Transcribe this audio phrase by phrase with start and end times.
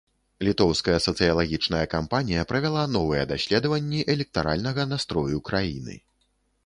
[0.45, 5.95] Літоўская сацыялагічная кампанія правяла новыя даследаванні электаральнага настрою краіны.